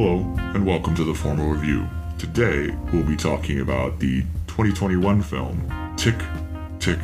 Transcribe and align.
Hello, 0.00 0.20
and 0.54 0.64
welcome 0.64 0.94
to 0.94 1.02
the 1.02 1.12
Formal 1.12 1.48
Review. 1.48 1.84
Today, 2.20 2.72
we'll 2.92 3.02
be 3.02 3.16
talking 3.16 3.62
about 3.62 3.98
the 3.98 4.20
2021 4.46 5.20
film 5.22 5.94
Tick, 5.96 6.14
Tick, 6.78 7.00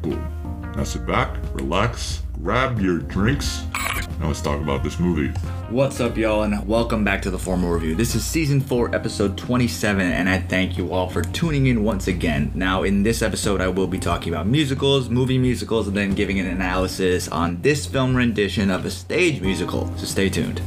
Boom. 0.00 0.72
Now 0.74 0.84
sit 0.84 1.04
back, 1.04 1.36
relax, 1.52 2.22
grab 2.42 2.80
your 2.80 2.96
drinks, 2.96 3.64
now 4.18 4.28
let's 4.28 4.40
talk 4.40 4.58
about 4.58 4.82
this 4.82 4.98
movie. 4.98 5.28
What's 5.68 6.00
up, 6.00 6.16
y'all, 6.16 6.44
and 6.44 6.66
welcome 6.66 7.04
back 7.04 7.20
to 7.22 7.30
the 7.30 7.38
Formal 7.38 7.72
Review. 7.72 7.94
This 7.94 8.14
is 8.14 8.24
season 8.24 8.62
4, 8.62 8.94
episode 8.94 9.36
27, 9.36 10.00
and 10.00 10.26
I 10.26 10.38
thank 10.38 10.78
you 10.78 10.94
all 10.94 11.10
for 11.10 11.20
tuning 11.20 11.66
in 11.66 11.84
once 11.84 12.08
again. 12.08 12.52
Now, 12.54 12.84
in 12.84 13.02
this 13.02 13.20
episode, 13.20 13.60
I 13.60 13.68
will 13.68 13.86
be 13.86 13.98
talking 13.98 14.32
about 14.32 14.46
musicals, 14.46 15.10
movie 15.10 15.36
musicals, 15.36 15.88
and 15.88 15.96
then 15.96 16.14
giving 16.14 16.40
an 16.40 16.46
analysis 16.46 17.28
on 17.28 17.60
this 17.60 17.84
film 17.84 18.16
rendition 18.16 18.70
of 18.70 18.86
a 18.86 18.90
stage 18.90 19.42
musical. 19.42 19.94
So 19.98 20.06
stay 20.06 20.30
tuned. 20.30 20.62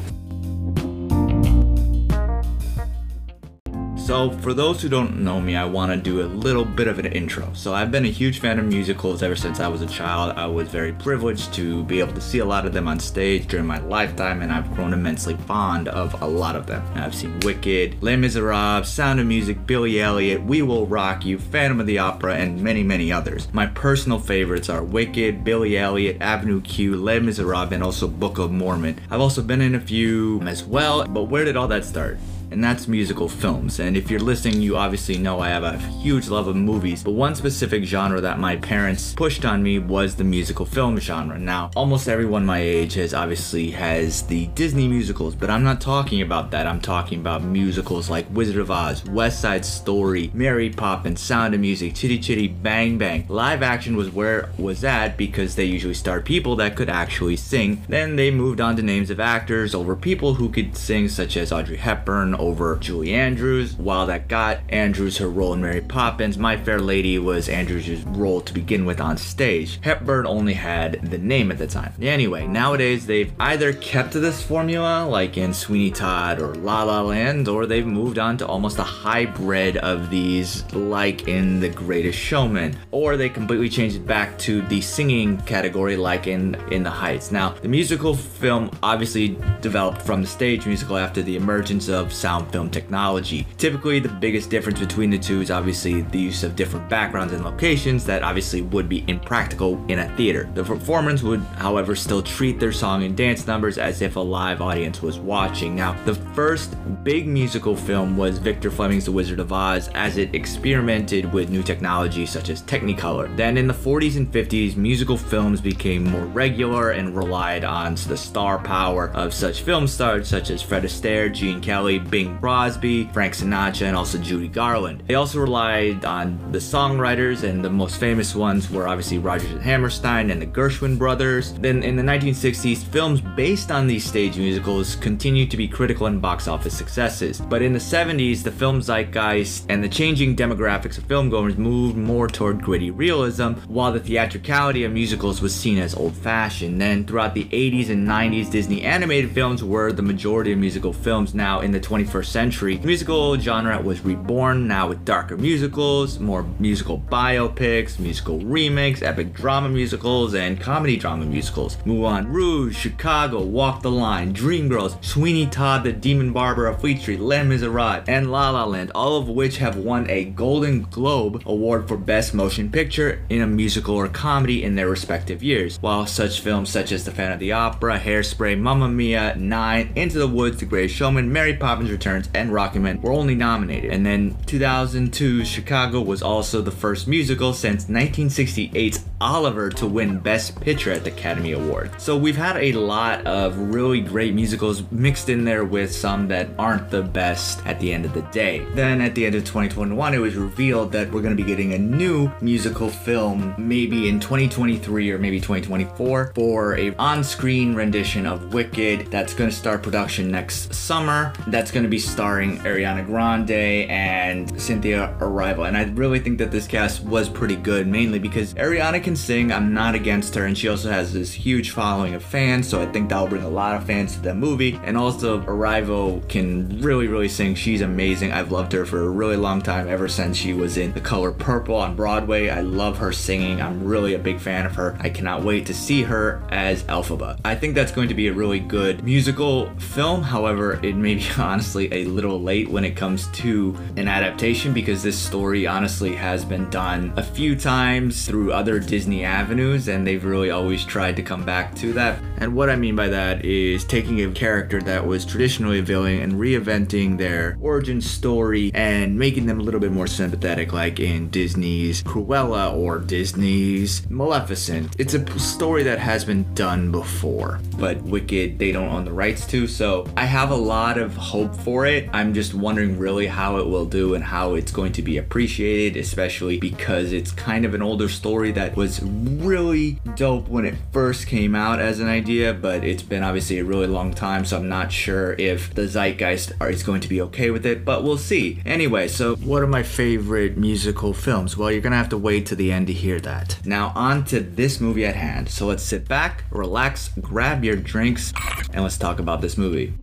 So, 4.04 4.32
for 4.40 4.54
those 4.54 4.82
who 4.82 4.90
don't 4.90 5.22
know 5.22 5.40
me, 5.40 5.56
I 5.56 5.64
want 5.64 5.94
to 5.94 5.98
do 5.98 6.22
a 6.22 6.28
little 6.28 6.66
bit 6.66 6.90
of 6.90 7.00
an 7.00 7.06
intro. 7.06 7.50
So, 7.54 7.74
I've 7.74 7.90
been 7.90 8.04
a 8.04 8.10
huge 8.10 8.42
fan 8.42 8.60
of 8.60 8.66
musicals 8.66 9.24
ever 9.24 9.38
since 9.38 9.62
I 9.62 9.70
was 9.70 9.82
a 9.82 9.88
child. 9.88 10.36
I 10.36 10.46
was 10.46 10.68
very 10.68 10.92
privileged 10.92 11.54
to 11.54 11.86
be 11.86 12.02
able 12.02 12.12
to 12.12 12.20
see 12.20 12.40
a 12.40 12.46
lot 12.46 12.66
of 12.66 12.74
them 12.74 12.90
on 12.90 13.00
stage 13.00 13.48
during 13.48 13.66
my 13.66 13.80
lifetime, 13.80 14.42
and 14.42 14.52
I've 14.52 14.76
grown 14.76 14.92
immensely 14.92 15.38
fond 15.48 15.88
of 15.88 16.22
a 16.22 16.28
lot 16.28 16.58
of 16.58 16.68
them. 16.68 16.84
I've 16.96 17.16
seen 17.16 17.40
Wicked, 17.46 18.04
Les 18.04 18.18
Miserables, 18.18 18.90
Sound 18.90 19.22
of 19.22 19.26
Music, 19.26 19.66
Billy 19.66 20.02
Elliot, 20.02 20.44
We 20.44 20.62
Will 20.62 20.86
Rock 20.86 21.24
You, 21.24 21.40
Phantom 21.40 21.80
of 21.80 21.88
the 21.88 22.00
Opera, 22.00 22.36
and 22.36 22.60
many, 22.60 22.84
many 22.84 23.10
others. 23.10 23.48
My 23.54 23.68
personal 23.68 24.20
favorites 24.20 24.68
are 24.68 24.84
Wicked, 24.84 25.46
Billy 25.46 25.78
Elliot, 25.78 26.18
Avenue 26.20 26.60
Q, 26.60 26.98
Les 26.98 27.22
Miserables, 27.22 27.72
and 27.72 27.82
also 27.82 28.10
Book 28.10 28.38
of 28.38 28.52
Mormon. 28.52 29.00
I've 29.10 29.22
also 29.22 29.42
been 29.42 29.62
in 29.62 29.76
a 29.76 29.80
few 29.80 30.42
as 30.42 30.62
well, 30.62 31.06
but 31.06 31.24
where 31.24 31.46
did 31.46 31.56
all 31.56 31.70
that 31.70 31.86
start? 31.86 32.18
And 32.54 32.64
that's 32.64 32.88
musical 32.88 33.28
films. 33.28 33.80
And 33.80 33.98
if 33.98 34.10
you're 34.10 34.20
listening, 34.20 34.62
you 34.62 34.78
obviously 34.78 35.18
know 35.18 35.40
I 35.40 35.50
have 35.50 35.64
a 35.64 35.78
huge 35.78 36.30
love 36.30 36.48
of 36.48 36.56
movies, 36.56 37.04
but 37.04 37.12
one 37.12 37.36
specific 37.36 37.84
genre 37.84 38.22
that 38.22 38.40
my 38.40 38.56
parents 38.58 39.14
pushed 39.14 39.44
on 39.44 39.64
me 39.64 39.80
was 39.80 40.16
the 40.16 40.24
musical 40.24 40.66
film 40.66 41.00
genre. 41.00 41.38
Now, 41.40 41.72
almost 41.76 42.08
everyone 42.08 42.46
my 42.46 42.60
age 42.60 42.94
has 42.94 43.14
obviously 43.14 43.72
has 43.72 44.22
the 44.28 44.46
Disney 44.48 44.88
musicals, 44.88 45.36
but 45.36 45.50
I'm 45.50 45.64
not 45.64 45.82
talking 45.82 46.22
about 46.22 46.52
that. 46.52 46.68
I'm 46.68 46.80
talking 46.80 47.20
about 47.20 47.44
musicals 47.44 48.10
like 48.10 48.28
Wizard 48.30 48.58
of 48.58 48.70
Oz, 48.70 49.04
West 49.06 49.42
Side 49.42 49.66
Story, 49.66 50.30
Mary 50.34 50.70
Poppins, 50.70 51.22
Sound 51.22 51.56
of 51.56 51.60
Music, 51.60 51.96
Chitty 51.96 52.20
Chitty 52.20 52.48
Bang 52.48 52.98
Bang. 53.00 53.26
Live 53.30 53.64
action 53.64 53.98
was 53.98 54.12
where 54.12 54.42
it 54.42 54.60
was 54.60 54.84
at 54.84 55.18
because 55.18 55.56
they 55.56 55.66
usually 55.66 55.96
starred 55.96 56.24
people 56.24 56.56
that 56.58 56.76
could 56.76 56.90
actually 56.90 57.36
sing. 57.36 57.84
Then 57.90 58.16
they 58.16 58.30
moved 58.30 58.62
on 58.62 58.76
to 58.76 58.84
names 58.84 59.10
of 59.10 59.20
actors 59.20 59.74
over 59.74 59.96
people 59.96 60.36
who 60.36 60.50
could 60.50 60.78
sing, 60.78 61.10
such 61.10 61.36
as 61.36 61.52
Audrey 61.52 61.78
Hepburn, 61.78 62.36
over 62.44 62.76
Julie 62.76 63.14
Andrews. 63.14 63.74
While 63.78 64.08
that 64.08 64.28
got 64.28 64.60
Andrews 64.68 65.18
her 65.20 65.30
role 65.30 65.54
in 65.54 65.62
Mary 65.62 65.80
Poppins, 65.80 66.38
My 66.38 66.58
Fair 66.58 66.80
Lady 66.80 67.18
was 67.18 67.48
Andrews' 67.48 68.04
role 68.04 68.42
to 68.42 68.54
begin 68.54 68.84
with 68.84 69.00
on 69.00 69.16
stage. 69.16 69.80
Hepburn 69.82 70.28
only 70.28 70.54
had 70.54 71.10
the 71.10 71.18
name 71.18 71.52
at 71.52 71.58
the 71.58 71.68
time. 71.68 71.94
Anyway, 72.02 72.46
nowadays 72.46 73.06
they've 73.06 73.32
either 73.40 73.72
kept 73.72 74.12
this 74.12 74.44
formula, 74.44 75.06
like 75.06 75.38
in 75.38 75.54
Sweeney 75.54 75.90
Todd 75.90 76.42
or 76.42 76.54
La 76.56 76.84
La 76.84 77.02
Land, 77.02 77.48
or 77.48 77.66
they've 77.66 77.88
moved 77.88 78.20
on 78.20 78.38
to 78.38 78.46
almost 78.46 78.78
a 78.78 78.84
hybrid 78.84 79.78
of 79.78 80.10
these, 80.10 80.66
like 80.74 81.30
in 81.30 81.62
The 81.62 81.70
Greatest 81.70 82.20
Showman, 82.20 82.76
or 82.92 83.16
they 83.16 83.30
completely 83.30 83.70
changed 83.70 83.96
it 83.96 84.06
back 84.06 84.38
to 84.40 84.62
the 84.64 84.82
singing 84.82 85.38
category, 85.44 85.96
like 85.96 86.28
in 86.28 86.56
In 86.72 86.84
the 86.84 86.90
Heights. 86.90 87.32
Now, 87.32 87.52
the 87.62 87.70
musical 87.70 88.14
film 88.14 88.70
obviously 88.84 89.38
developed 89.62 90.02
from 90.02 90.22
the 90.22 90.28
stage 90.28 90.66
musical 90.66 90.98
after 90.98 91.22
the 91.22 91.38
emergence 91.38 91.88
of 91.88 92.12
sound 92.12 92.33
sound 92.34 92.52
film 92.52 92.70
technology. 92.70 93.46
Typically, 93.58 94.00
the 94.00 94.10
biggest 94.10 94.50
difference 94.50 94.80
between 94.80 95.12
the 95.12 95.20
two 95.20 95.42
is 95.42 95.52
obviously 95.52 96.02
the 96.02 96.20
use 96.20 96.44
of 96.44 96.56
different 96.56 96.90
backgrounds 96.90 97.32
and 97.32 97.44
locations 97.44 98.06
that 98.06 98.24
obviously 98.24 98.62
would 98.62 98.90
be 98.90 99.04
impractical 99.08 99.84
in 99.88 100.00
a 100.00 100.18
theater. 100.18 100.50
The 100.56 100.64
performers 100.64 101.22
would, 101.24 101.42
however, 101.58 101.96
still 101.96 102.24
treat 102.24 102.60
their 102.60 102.72
song 102.72 103.04
and 103.04 103.16
dance 103.16 103.46
numbers 103.46 103.78
as 103.78 104.02
if 104.02 104.16
a 104.16 104.20
live 104.20 104.62
audience 104.62 105.02
was 105.02 105.20
watching. 105.20 105.76
Now, 105.76 105.94
the 106.06 106.16
first 106.34 106.76
big 107.04 107.28
musical 107.28 107.76
film 107.76 108.18
was 108.18 108.40
Victor 108.40 108.72
Fleming's 108.72 109.06
The 109.06 109.12
Wizard 109.12 109.40
of 109.40 109.54
Oz 109.54 109.90
as 109.94 110.18
it 110.18 110.34
experimented 110.34 111.32
with 111.32 111.52
new 111.52 111.62
technology 111.62 112.26
such 112.26 112.50
as 112.50 112.64
Technicolor. 112.64 113.36
Then 113.38 113.58
in 113.58 113.68
the 113.68 113.74
40s 113.74 114.18
and 114.18 114.32
50s, 114.32 114.76
musical 114.76 115.18
films 115.18 115.62
became 115.62 116.04
more 116.04 116.26
regular 116.26 116.92
and 116.92 117.16
relied 117.16 117.64
on 117.64 117.94
the 118.08 118.18
star 118.18 118.58
power 118.58 119.12
of 119.12 119.34
such 119.34 119.62
film 119.62 119.86
stars 119.88 120.28
such 120.28 120.50
as 120.50 120.64
Fred 120.64 120.84
Astaire, 120.84 121.32
Gene 121.32 121.62
Kelly, 121.62 122.00
Bing 122.14 122.38
Crosby, 122.38 123.06
Frank 123.12 123.34
Sinatra, 123.34 123.88
and 123.88 123.98
also 123.98 124.20
Judy 124.20 124.48
Garland. 124.48 125.02
They 125.08 125.16
also 125.16 125.40
relied 125.40 126.06
on 126.06 126.52
the 126.52 126.60
songwriters, 126.60 127.42
and 127.42 127.66
the 127.66 127.72
most 127.72 128.00
famous 128.00 128.36
ones 128.36 128.70
were 128.70 128.88
obviously 128.88 129.18
Rodgers 129.18 129.50
and 129.50 129.64
Hammerstein 129.64 130.30
and 130.30 130.40
the 130.40 130.46
Gershwin 130.46 130.96
brothers. 131.00 131.54
Then 131.54 131.82
in 131.82 131.96
the 131.96 132.04
1960s, 132.04 132.84
films 132.84 133.20
based 133.20 133.72
on 133.72 133.88
these 133.88 134.06
stage 134.06 134.38
musicals 134.38 134.96
continued 134.98 135.50
to 135.50 135.58
be 135.58 135.68
critical 135.68 136.06
and 136.06 136.22
box 136.22 136.48
office 136.48 136.78
successes. 136.78 137.42
But 137.42 137.64
in 137.64 137.74
the 137.74 137.80
70s, 137.80 138.44
the 138.44 138.52
film 138.52 138.80
zeitgeist 138.80 139.66
and 139.70 139.84
the 139.84 139.90
changing 139.90 140.36
demographics 140.36 141.00
of 141.00 141.08
filmgoers 141.08 141.58
moved 141.58 141.98
more 141.98 142.28
toward 142.28 142.62
gritty 142.62 142.92
realism, 142.92 143.54
while 143.68 143.92
the 143.92 144.00
theatricality 144.00 144.84
of 144.84 144.92
musicals 144.92 145.42
was 145.42 145.56
seen 145.56 145.80
as 145.80 145.96
old 145.96 146.16
fashioned. 146.16 146.80
Then 146.80 147.06
throughout 147.06 147.34
the 147.34 147.46
80s 147.46 147.90
and 147.90 148.08
90s, 148.08 148.52
Disney 148.52 148.84
animated 148.84 149.32
films 149.32 149.64
were 149.64 149.92
the 149.92 150.04
majority 150.04 150.52
of 150.52 150.60
musical 150.60 150.94
films. 150.94 151.34
Now 151.34 151.62
in 151.62 151.72
the 151.72 151.80
21st 151.80 152.03
21st 152.04 152.26
century. 152.26 152.80
Musical 152.84 153.38
genre 153.40 153.82
was 153.82 154.02
reborn 154.02 154.68
now 154.68 154.88
with 154.88 155.06
darker 155.06 155.38
musicals, 155.38 156.20
more 156.20 156.44
musical 156.60 157.00
biopics, 157.00 158.00
musical 158.00 158.40
remakes, 158.40 159.02
epic 159.02 159.34
drama 159.34 159.70
musicals, 159.70 160.34
and 160.34 160.60
comedy 160.60 160.98
drama 160.98 161.26
musicals. 161.26 161.78
Moulin 161.86 162.32
Rouge, 162.32 162.76
Chicago, 162.76 163.42
Walk 163.42 163.82
the 163.82 163.92
Line, 163.92 164.34
Dreamgirls, 164.34 165.04
Sweeney 165.04 165.48
Todd, 165.48 165.84
The 165.84 165.94
Demon 165.94 166.34
Barber 166.34 166.68
of 166.68 166.82
Fleet 166.82 167.00
Street, 167.00 167.20
Les 167.20 167.44
Miserables, 167.44 168.04
and 168.08 168.32
La 168.32 168.50
La 168.50 168.66
Land, 168.66 168.92
all 168.94 169.18
of 169.18 169.30
which 169.30 169.58
have 169.58 169.78
won 169.78 170.10
a 170.10 170.26
Golden 170.26 170.84
Globe 170.84 171.42
Award 171.46 171.88
for 171.88 171.98
Best 171.98 172.34
Motion 172.34 172.70
Picture 172.70 173.24
in 173.30 173.42
a 173.42 173.48
musical 173.48 173.96
or 173.96 174.08
comedy 174.08 174.64
in 174.64 174.76
their 174.76 174.90
respective 174.90 175.44
years. 175.44 175.78
While 175.82 176.06
such 176.06 176.42
films 176.42 176.70
such 176.70 176.92
as 176.92 177.06
The 177.06 177.12
Phantom 177.12 177.34
of 177.34 177.40
the 177.40 177.52
Opera, 177.52 178.00
Hairspray, 178.00 178.60
Mamma 178.60 178.90
Mia, 178.90 179.36
Nine, 179.38 179.92
Into 179.96 180.20
the 180.20 180.28
Woods, 180.28 180.58
The 180.58 180.66
Greatest 180.66 180.96
Showman, 180.96 181.32
Mary 181.32 181.56
Poppins 181.56 181.90
Returns, 181.94 182.30
and 182.34 182.52
Rocketman 182.52 183.02
were 183.02 183.12
only 183.12 183.36
nominated. 183.36 183.92
And 183.92 184.06
then 184.06 184.36
2002 184.46 185.46
Chicago 185.46 186.02
was 186.02 186.22
also 186.22 186.62
the 186.62 186.72
first 186.72 187.08
musical 187.08 187.54
since 187.54 187.86
1968's 187.86 189.06
Oliver 189.24 189.70
to 189.70 189.88
win 189.88 190.20
Best 190.20 190.60
Picture 190.60 190.92
at 190.92 191.06
the 191.06 191.10
Academy 191.12 191.54
Award. 191.54 191.92
So 191.98 192.18
we've 192.18 192.36
had 192.36 192.58
a 192.58 192.74
lot 192.74 193.26
of 193.26 193.58
really 193.58 194.02
great 194.02 194.34
musicals 194.34 194.84
mixed 194.92 195.30
in 195.30 195.46
there 195.46 195.64
with 195.64 195.96
some 195.96 196.28
that 196.28 196.50
aren't 196.60 196.90
the 196.90 197.02
best 197.02 197.66
at 197.66 197.80
the 197.80 197.94
end 197.94 198.04
of 198.04 198.14
the 198.14 198.22
day. 198.34 198.66
Then 198.74 199.00
at 199.00 199.16
the 199.16 199.26
end 199.26 199.36
of 199.36 199.44
2021, 199.44 200.14
it 200.14 200.18
was 200.18 200.36
revealed 200.36 200.92
that 200.92 201.10
we're 201.10 201.22
going 201.22 201.36
to 201.36 201.42
be 201.42 201.48
getting 201.48 201.74
a 201.74 201.78
new 201.78 202.30
musical 202.42 202.90
film 202.90 203.56
maybe 203.58 204.10
in 204.10 204.20
2023 204.20 205.12
or 205.12 205.18
maybe 205.18 205.40
2024 205.40 206.34
for 206.36 206.78
a 206.78 206.94
on-screen 206.96 207.74
rendition 207.74 208.26
of 208.26 208.54
Wicked 208.54 209.10
that's 209.10 209.34
going 209.34 209.50
to 209.50 209.56
start 209.56 209.84
production 209.84 210.30
next 210.30 210.74
summer. 210.74 211.32
That's 211.48 211.72
going 211.72 211.84
to 211.84 211.90
be 211.90 212.00
starring 212.00 212.58
Ariana 212.60 213.06
Grande 213.06 213.52
and 213.90 214.62
Cynthia 214.62 215.16
Erivo. 215.22 215.66
And 215.68 215.78
I 215.78 215.84
really 215.84 216.20
think 216.20 216.38
that 216.40 216.52
this 216.52 216.68
cast 216.68 217.04
was 217.04 217.30
pretty 217.30 217.56
good, 217.56 217.88
mainly 217.88 218.20
because 218.20 218.54
Ariana 218.56 219.02
can 219.02 219.13
sing. 219.16 219.52
I'm 219.52 219.74
not 219.74 219.96
against 219.96 220.36
her, 220.36 220.46
and 220.46 220.58
she 220.58 220.68
also 220.68 220.92
has 220.92 221.14
this 221.14 221.32
huge 221.32 221.72
following 221.72 222.14
of 222.16 222.24
fans, 222.24 222.68
so 222.68 222.82
I 222.82 222.86
think 222.86 223.10
that'll 223.10 223.28
bring 223.28 223.44
a 223.44 223.50
lot 223.50 223.76
of 223.76 223.86
fans 223.86 224.16
to 224.16 224.22
the 224.22 224.34
movie. 224.34 224.80
And 224.84 224.98
also, 224.98 225.42
Erivo 225.42 226.28
can 226.30 226.82
really, 226.82 227.08
really 227.08 227.30
sing. 227.30 227.56
She's 227.56 227.82
amazing. 227.82 228.32
I've 228.32 228.52
loved 228.52 228.72
her 228.74 228.86
for 228.86 229.04
a 229.04 229.10
really 229.10 229.38
long 229.38 229.62
time, 229.62 229.88
ever 229.88 230.08
since 230.08 230.38
she 230.38 230.54
was 230.54 230.78
in 230.78 230.94
The 230.94 231.02
Color 231.02 231.32
Purple 231.32 231.76
on 231.76 231.96
Broadway. 231.96 232.50
I 232.50 232.62
love 232.62 232.98
her 232.98 233.12
singing. 233.12 233.62
I'm 233.62 233.84
really 233.84 234.14
a 234.14 234.20
big 234.20 234.40
fan 234.40 234.66
of 234.66 234.76
her. 234.76 234.98
I 235.00 235.10
cannot 235.10 235.44
wait 235.44 235.66
to 235.68 235.74
see 235.74 236.04
her 236.04 236.42
as 236.50 236.84
Elphaba. 236.84 237.40
I 237.46 237.56
think 237.56 237.76
that's 237.76 237.92
going 237.92 238.08
to 238.08 238.14
be 238.14 238.28
a 238.28 238.34
really 238.34 238.60
good 238.60 239.04
musical 239.04 239.74
film. 239.78 240.24
However, 240.24 240.80
it 240.84 240.96
may 240.96 241.16
be 241.16 241.28
honestly 241.38 241.94
a 241.94 242.06
little 242.06 242.42
late 242.42 242.70
when 242.70 242.84
it 242.84 242.96
comes 242.96 243.28
to 243.28 243.78
an 243.98 244.08
adaptation 244.08 244.74
because 244.74 245.04
this 245.04 245.18
story 245.18 245.68
honestly 245.68 246.16
has 246.16 246.46
been 246.46 246.70
done 246.70 247.14
a 247.18 247.24
few 247.24 247.56
times 247.56 248.26
through 248.26 248.52
other 248.52 248.80
Disney 248.80 249.03
Disney 249.04 249.26
avenues, 249.26 249.90
and 249.90 250.08
they've 250.08 250.24
really 250.24 250.50
always 250.50 250.86
tried 250.86 251.18
to 251.18 251.22
come 251.22 251.44
back 251.44 251.76
to 251.76 251.92
that. 251.92 252.22
And 252.38 252.56
what 252.56 252.70
I 252.70 252.78
mean 252.78 252.96
by 252.96 253.10
that 253.10 253.44
is 253.44 253.84
taking 253.84 254.22
a 254.22 254.32
character 254.32 254.82
that 254.82 255.06
was 255.06 255.26
traditionally 255.26 255.80
a 255.80 255.82
villain 255.82 256.22
and 256.22 256.34
reinventing 256.36 257.18
their 257.18 257.58
origin 257.60 258.00
story 258.00 258.72
and 258.74 259.20
making 259.20 259.46
them 259.46 259.60
a 259.60 259.64
little 259.64 259.82
bit 259.82 259.92
more 259.92 260.08
sympathetic, 260.08 260.72
like 260.72 261.02
in 261.02 261.30
Disney's 261.30 262.02
Cruella 262.04 262.74
or 262.74 263.00
Disney's 263.00 264.10
Maleficent. 264.10 264.96
It's 264.98 265.14
a 265.14 265.40
story 265.40 265.84
that 265.84 266.00
has 266.00 266.24
been 266.24 266.54
done 266.54 266.90
before, 266.90 267.60
but 267.78 268.02
Wicked, 268.04 268.58
they 268.58 268.72
don't 268.72 268.88
own 268.88 269.04
the 269.04 269.12
rights 269.12 269.46
to, 269.48 269.68
so 269.68 270.08
I 270.16 270.24
have 270.24 270.52
a 270.52 270.56
lot 270.56 270.98
of 270.98 271.14
hope 271.18 271.54
for 271.58 271.86
it. 271.86 272.10
I'm 272.14 272.34
just 272.34 272.54
wondering 272.54 272.98
really 272.98 273.28
how 273.28 273.58
it 273.58 273.68
will 273.68 273.86
do 273.86 274.16
and 274.16 274.24
how 274.24 274.54
it's 274.54 274.72
going 274.72 274.94
to 274.94 275.02
be 275.02 275.18
appreciated, 275.18 276.00
especially 276.00 276.58
because 276.58 277.12
it's 277.12 277.32
kind 277.32 277.66
of 277.66 277.74
an 277.74 277.82
older 277.82 278.08
story 278.08 278.54
that 278.54 278.78
was 278.78 278.83
really 279.02 280.00
dope 280.16 280.48
when 280.48 280.66
it 280.66 280.76
first 280.92 281.28
came 281.28 281.56
out 281.56 281.80
as 281.80 282.00
an 282.00 282.08
idea, 282.08 282.54
but 282.54 282.84
it's 282.84 283.04
been 283.04 283.24
obviously 283.24 283.60
a 283.60 283.64
really 283.64 283.88
long 283.88 284.14
time, 284.14 284.46
so 284.46 284.58
I'm 284.58 284.70
not 284.70 284.92
sure 284.92 285.34
if 285.34 285.74
the 285.74 285.88
zeitgeist 285.88 286.54
is 286.62 286.84
going 286.84 287.02
to 287.02 287.08
be 287.08 287.22
okay 287.22 287.50
with 287.50 287.66
it, 287.66 287.86
but 287.86 288.04
we'll 288.04 288.18
see. 288.18 288.62
Anyway, 288.66 289.08
so 289.08 289.36
what 289.38 289.64
are 289.64 289.68
my 289.68 289.84
favorite 289.84 290.58
musical 290.58 291.14
films? 291.14 291.58
Well, 291.58 291.72
you're 291.72 291.82
gonna 291.82 291.98
have 291.98 292.10
to 292.10 292.18
wait 292.18 292.46
to 292.48 292.56
the 292.56 292.72
end 292.72 292.88
to 292.88 292.94
hear 292.94 293.20
that. 293.22 293.60
Now, 293.66 293.92
on 293.96 294.26
to 294.26 294.40
this 294.40 294.80
movie 294.80 295.06
at 295.06 295.16
hand. 295.16 295.50
So 295.50 295.66
let's 295.66 295.84
sit 295.84 296.08
back, 296.08 296.44
relax, 296.52 297.10
grab 297.22 297.64
your 297.64 297.76
drinks, 297.76 298.34
and 298.72 298.84
let's 298.84 298.98
talk 298.98 299.20
about 299.20 299.42
this 299.42 299.58
movie. 299.58 299.94